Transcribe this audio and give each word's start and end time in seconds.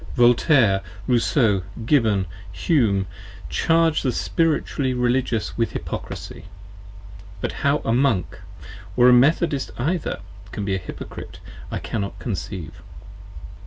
Voltaire, 0.15 0.81
Rousseau, 1.05 1.61
Gibbon, 1.85 2.25
Hume, 2.51 3.05
charge 3.49 4.01
the 4.01 4.11
Spiritually 4.11 4.95
Religious 4.95 5.55
with 5.59 5.73
30 5.73 5.79
Hypocrisy! 5.83 6.45
but 7.39 7.51
how 7.51 7.83
a 7.85 7.93
Monk, 7.93 8.39
or 8.97 9.09
a 9.09 9.13
Methodist 9.13 9.69
either, 9.77 10.21
can 10.51 10.65
be 10.65 10.73
a 10.73 10.79
Hypocrite, 10.79 11.39
I 11.69 11.77
cannot 11.77 12.17
conceive. 12.17 12.81